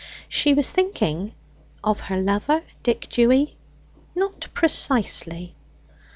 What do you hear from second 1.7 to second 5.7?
of her lover Dick Dewy? Not precisely.